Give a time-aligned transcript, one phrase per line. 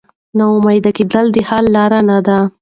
[0.37, 2.37] نا امیده کېدل د حل لاره نه ده.